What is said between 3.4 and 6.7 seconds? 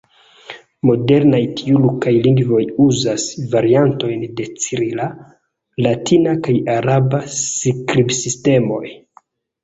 variantojn de cirila, latina kaj